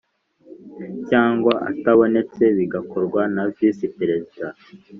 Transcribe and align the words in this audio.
cyangwa 1.09 1.53
atabonetse 1.71 2.43
bigakorwa 2.57 3.21
na 3.35 3.43
VisiPerezida 3.55 4.47